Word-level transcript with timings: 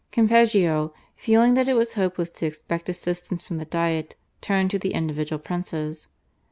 Campeggio, 0.11 0.95
feeling 1.15 1.53
that 1.53 1.69
it 1.69 1.75
was 1.75 1.93
hopeless 1.93 2.31
to 2.31 2.47
expect 2.47 2.89
assistance 2.89 3.43
from 3.43 3.57
the 3.59 3.65
Diet, 3.65 4.15
turned 4.41 4.71
to 4.71 4.79
the 4.79 4.93
individual 4.95 5.37
princes. 5.37 6.07